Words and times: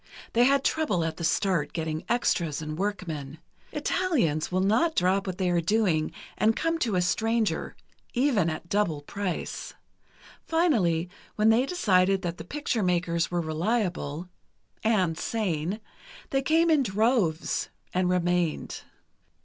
They 0.33 0.45
had 0.45 0.63
trouble 0.63 1.03
at 1.03 1.17
the 1.17 1.23
start, 1.23 1.73
getting 1.73 2.03
extras, 2.09 2.59
and 2.59 2.75
workmen. 2.75 3.37
Italians 3.71 4.51
will 4.51 4.59
not 4.61 4.95
drop 4.95 5.27
what 5.27 5.37
they 5.37 5.47
are 5.51 5.61
doing 5.61 6.11
and 6.39 6.55
come 6.55 6.79
to 6.79 6.95
a 6.95 7.03
stranger, 7.03 7.75
even 8.15 8.49
at 8.49 8.67
double 8.67 9.03
price. 9.03 9.75
Finally, 10.43 11.07
when 11.35 11.49
they 11.49 11.67
decided 11.67 12.23
that 12.23 12.39
the 12.39 12.43
picture 12.43 12.81
makers 12.81 13.29
were 13.29 13.41
reliable—and 13.41 15.19
sane—they 15.19 16.41
came 16.41 16.71
in 16.71 16.81
droves, 16.81 17.69
and 17.93 18.09
remained. 18.09 18.81